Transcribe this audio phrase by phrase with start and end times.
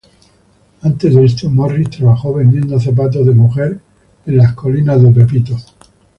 [0.81, 3.79] Antes de esto, Morris trabajó vendiendo zapatos de mujer
[4.25, 4.35] en
[4.83, 5.75] Beverly Hills.